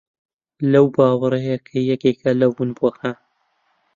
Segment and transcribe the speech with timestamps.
[0.71, 3.15] لەو باوەڕەیە کە یەکێکە لە ونبووەکان